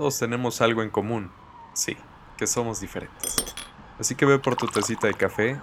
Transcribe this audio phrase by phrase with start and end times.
[0.00, 1.30] todos tenemos algo en común.
[1.74, 1.94] Sí,
[2.38, 3.54] que somos diferentes.
[3.98, 5.60] Así que ve por tu tacita de café,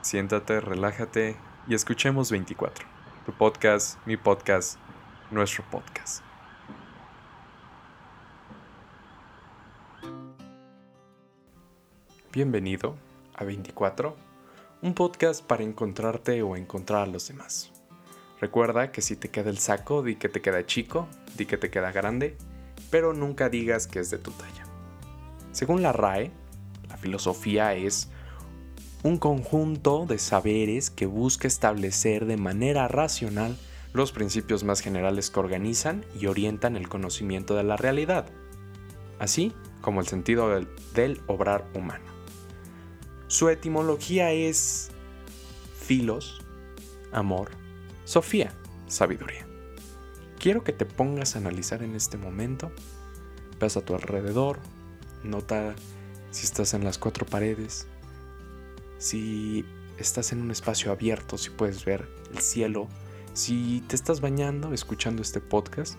[0.00, 1.36] siéntate, relájate
[1.68, 2.84] y escuchemos 24.
[3.24, 4.76] Tu podcast, mi podcast,
[5.30, 6.24] nuestro podcast.
[12.32, 12.96] Bienvenido
[13.36, 14.16] a 24,
[14.82, 17.70] un podcast para encontrarte o encontrar a los demás.
[18.40, 21.06] Recuerda que si te queda el saco, di que te queda chico,
[21.36, 22.36] di que te queda grande,
[22.90, 24.64] pero nunca digas que es de tu talla.
[25.52, 26.30] Según la RAE,
[26.88, 28.08] la filosofía es
[29.02, 33.56] un conjunto de saberes que busca establecer de manera racional
[33.92, 38.26] los principios más generales que organizan y orientan el conocimiento de la realidad,
[39.18, 40.60] así como el sentido
[40.94, 42.04] del, obrar humano.
[43.28, 44.90] Su etimología es
[45.80, 46.42] filos,
[47.12, 47.50] amor,
[48.04, 48.52] sofía,
[48.86, 49.46] sabiduría.
[50.46, 52.70] Quiero que te pongas a analizar en este momento,
[53.58, 54.60] ves a tu alrededor,
[55.24, 55.74] Nota
[56.30, 57.88] si estás en las cuatro paredes,
[58.98, 59.64] si
[59.98, 62.86] estás en un espacio abierto, si puedes ver el cielo,
[63.32, 65.96] si te estás bañando escuchando este podcast,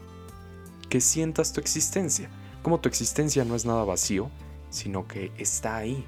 [0.88, 2.30] que sientas tu existencia,
[2.64, 4.31] como tu existencia no es nada vacío,
[4.70, 6.06] sino que está ahí.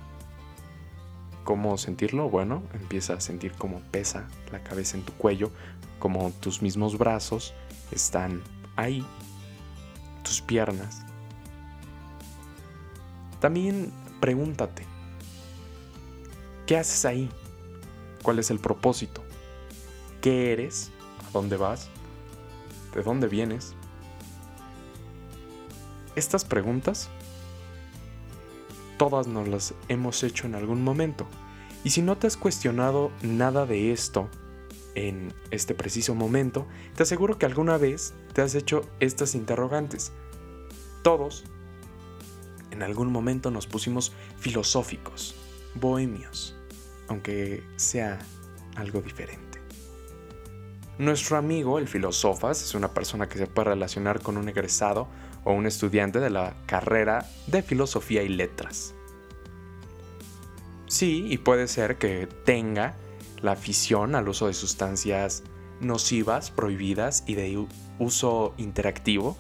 [1.50, 2.30] ¿Cómo sentirlo?
[2.30, 5.50] Bueno, empieza a sentir cómo pesa la cabeza en tu cuello,
[5.98, 7.56] como tus mismos brazos
[7.90, 8.44] están
[8.76, 9.04] ahí,
[10.22, 11.02] tus piernas,
[13.40, 14.86] también pregúntate,
[16.68, 17.32] ¿qué haces ahí?
[18.22, 19.24] ¿Cuál es el propósito?
[20.22, 20.92] ¿Qué eres?
[21.28, 21.90] ¿A dónde vas?
[22.94, 23.74] ¿De dónde vienes?
[26.16, 27.10] Estas preguntas
[29.00, 31.26] todas nos las hemos hecho en algún momento.
[31.86, 34.30] Y si no te has cuestionado nada de esto
[34.94, 40.12] en este preciso momento, te aseguro que alguna vez te has hecho estas interrogantes.
[41.02, 41.46] Todos
[42.72, 45.34] en algún momento nos pusimos filosóficos,
[45.76, 46.58] bohemios,
[47.08, 48.20] aunque sea
[48.76, 49.62] algo diferente.
[50.98, 55.08] Nuestro amigo, el filósofas, es una persona que se puede relacionar con un egresado
[55.44, 58.94] o un estudiante de la carrera de filosofía y letras.
[60.88, 62.96] Sí, y puede ser que tenga
[63.42, 65.44] la afición al uso de sustancias
[65.80, 67.66] nocivas, prohibidas y de
[68.00, 69.38] uso interactivo.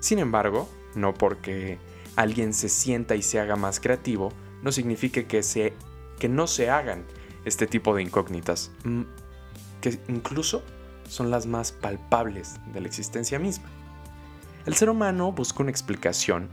[0.00, 1.78] Sin embargo, no porque
[2.16, 5.72] alguien se sienta y se haga más creativo, no significa que, se,
[6.18, 7.04] que no se hagan
[7.44, 9.02] este tipo de incógnitas, mm,
[9.80, 10.62] que incluso
[11.08, 13.70] son las más palpables de la existencia misma.
[14.66, 16.48] El ser humano busca una explicación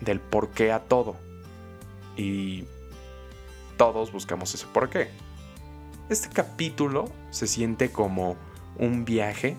[0.00, 1.16] del por qué a todo.
[2.16, 2.64] Y
[3.76, 5.10] todos buscamos ese por qué.
[6.08, 8.36] Este capítulo se siente como
[8.78, 9.56] un viaje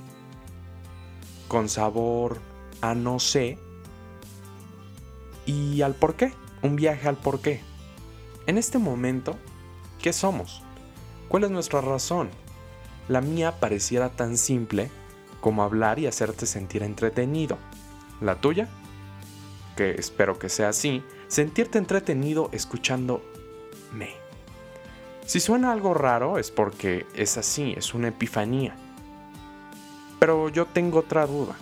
[1.47, 2.39] con sabor
[2.81, 3.57] a no sé
[5.45, 7.61] y al por qué, un viaje al por qué.
[8.47, 9.37] En este momento,
[10.01, 10.63] ¿qué somos?
[11.29, 12.29] ¿Cuál es nuestra razón?
[13.07, 14.89] La mía pareciera tan simple
[15.41, 17.57] como hablar y hacerte sentir entretenido.
[18.21, 18.69] ¿La tuya?
[19.75, 23.21] Que espero que sea así, sentirte entretenido escuchando
[23.93, 24.21] me.
[25.25, 28.75] Si suena algo raro es porque es así, es una epifanía.
[30.19, 31.55] Pero yo tengo otra duda.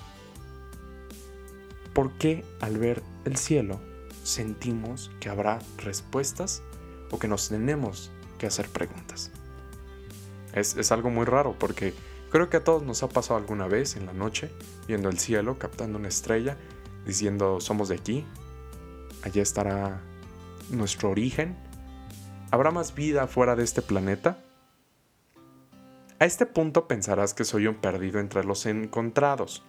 [1.93, 3.79] ¿Por qué al ver el cielo
[4.23, 6.61] sentimos que habrá respuestas
[7.11, 9.31] o que nos tenemos que hacer preguntas?
[10.53, 11.93] Es, algo muy raro porque
[12.29, 14.51] creo que a todos nos ha pasado alguna vez en la noche
[14.87, 16.57] viendo el cielo, captando una estrella,
[17.05, 18.25] diciendo somos de aquí,
[19.23, 20.01] allá estará
[20.69, 21.57] nuestro origen.
[22.51, 24.39] ¿Habrá más vida fuera de este planeta?
[26.19, 29.63] A este punto pensarás que soy un perdido entre los encontrados.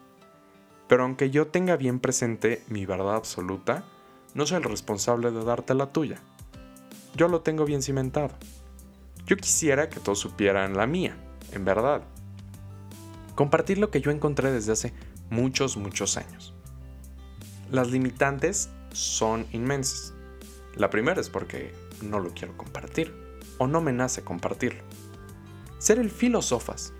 [0.88, 3.84] Pero aunque yo tenga bien presente mi verdad absoluta,
[4.34, 6.19] no soy el responsable de darte la tuya.
[7.15, 8.31] Yo lo tengo bien cimentado.
[9.27, 11.16] Yo quisiera que todos supieran la mía,
[11.53, 12.03] en verdad.
[13.41, 14.93] Compartir lo que yo encontré desde hace
[15.31, 16.53] muchos, muchos años.
[17.71, 20.13] Las limitantes son inmensas.
[20.75, 21.72] La primera es porque
[22.03, 23.15] no lo quiero compartir
[23.57, 24.83] o no me nace compartirlo.
[25.78, 26.92] Ser el filósofas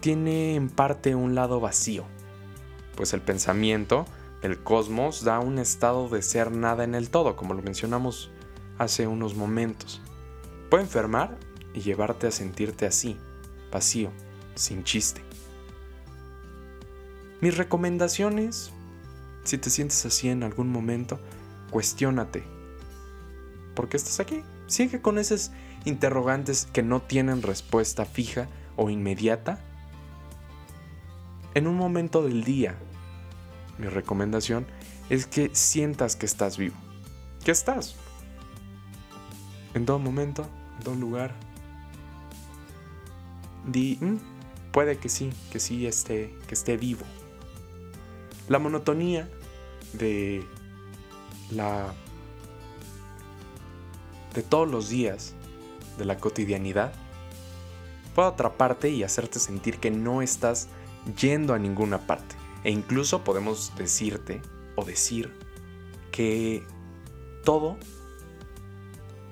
[0.00, 2.04] tiene en parte un lado vacío,
[2.94, 4.04] pues el pensamiento,
[4.42, 8.30] el cosmos, da un estado de ser nada en el todo, como lo mencionamos
[8.76, 10.02] hace unos momentos.
[10.68, 11.38] Puede enfermar
[11.72, 13.16] y llevarte a sentirte así,
[13.72, 14.10] vacío,
[14.54, 15.29] sin chiste.
[17.40, 18.70] Mis recomendaciones,
[19.44, 21.18] si te sientes así en algún momento,
[21.70, 22.44] cuestiónate.
[23.74, 24.42] ¿Por qué estás aquí?
[24.66, 25.50] Sigue con esos
[25.84, 29.58] interrogantes que no tienen respuesta fija o inmediata.
[31.54, 32.76] En un momento del día
[33.78, 34.66] mi recomendación
[35.08, 36.76] es que sientas que estás vivo.
[37.44, 37.96] Que estás.
[39.72, 40.46] En todo momento,
[40.76, 41.34] en todo lugar.
[43.66, 44.16] Di, mm,
[44.72, 47.06] puede que sí, que sí esté, que esté vivo.
[48.50, 49.30] La monotonía
[49.92, 50.44] de
[51.52, 51.94] la
[54.34, 55.34] de todos los días
[55.98, 56.92] de la cotidianidad
[58.12, 60.66] puede atraparte y hacerte sentir que no estás
[61.20, 62.34] yendo a ninguna parte.
[62.64, 64.42] E incluso podemos decirte
[64.74, 65.32] o decir
[66.10, 66.64] que
[67.44, 67.76] todo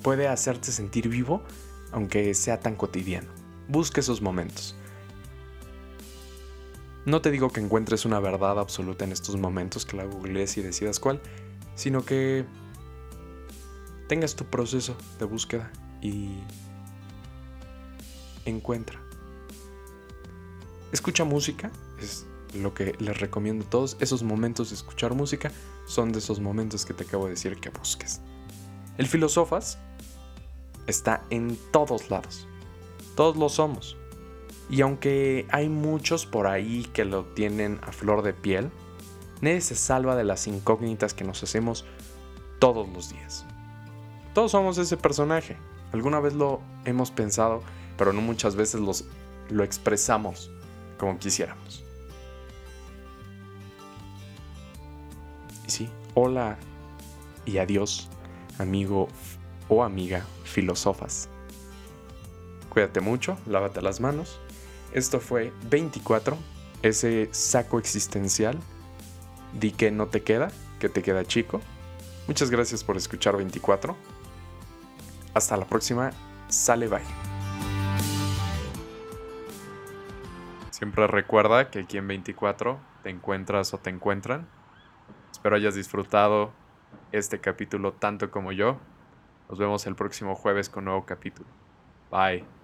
[0.04, 1.42] puede hacerte sentir vivo
[1.90, 3.32] aunque sea tan cotidiano.
[3.66, 4.76] Busca esos momentos.
[7.08, 10.62] No te digo que encuentres una verdad absoluta en estos momentos, que la googlees y
[10.62, 11.22] decidas cuál,
[11.74, 12.44] sino que
[14.08, 15.72] tengas tu proceso de búsqueda
[16.02, 16.32] y
[18.44, 19.00] encuentra.
[20.92, 23.96] Escucha música, es lo que les recomiendo a todos.
[24.00, 25.50] Esos momentos de escuchar música
[25.86, 28.20] son de esos momentos que te acabo de decir que busques.
[28.98, 29.78] El filosofas
[30.86, 32.46] está en todos lados.
[33.16, 33.96] Todos lo somos.
[34.70, 38.70] Y aunque hay muchos por ahí que lo tienen a flor de piel,
[39.40, 41.86] nadie se salva de las incógnitas que nos hacemos
[42.58, 43.46] todos los días.
[44.34, 45.56] Todos somos ese personaje.
[45.92, 47.62] Alguna vez lo hemos pensado,
[47.96, 49.06] pero no muchas veces los,
[49.48, 50.50] lo expresamos
[50.98, 51.82] como quisiéramos.
[55.66, 56.58] Y sí, hola
[57.46, 58.08] y adiós,
[58.58, 59.08] amigo
[59.68, 61.28] o amiga filosofas.
[62.68, 64.38] Cuídate mucho, lávate las manos.
[64.92, 66.36] Esto fue 24,
[66.82, 68.58] ese saco existencial.
[69.52, 71.60] Di que no te queda, que te queda chico.
[72.26, 73.96] Muchas gracias por escuchar 24.
[75.34, 76.10] Hasta la próxima.
[76.48, 77.00] Sale bye.
[80.70, 84.46] Siempre recuerda que aquí en 24 te encuentras o te encuentran.
[85.32, 86.52] Espero hayas disfrutado
[87.12, 88.78] este capítulo tanto como yo.
[89.48, 91.48] Nos vemos el próximo jueves con nuevo capítulo.
[92.10, 92.57] Bye.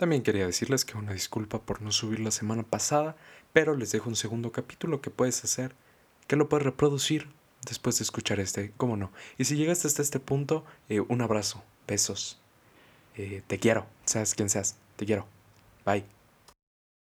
[0.00, 3.16] También quería decirles que una disculpa por no subir la semana pasada,
[3.52, 5.74] pero les dejo un segundo capítulo que puedes hacer,
[6.26, 7.28] que lo puedes reproducir
[7.66, 9.12] después de escuchar este, cómo no.
[9.36, 12.40] Y si llegaste hasta este punto, eh, un abrazo, besos,
[13.14, 15.26] eh, te quiero, seas quien seas, te quiero.
[15.84, 16.19] Bye.